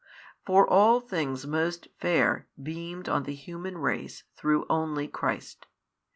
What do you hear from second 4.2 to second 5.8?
through only Christ.